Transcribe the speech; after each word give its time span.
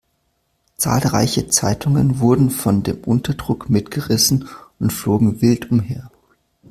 Zahlreiche 0.77 1.47
Zeitungen 1.49 2.19
wurden 2.19 2.49
von 2.49 2.81
dem 2.81 3.03
Unterdruck 3.03 3.69
mitgerissen 3.69 4.49
und 4.79 4.91
flogen 4.91 5.41
wild 5.43 5.69
umher. 5.69 6.09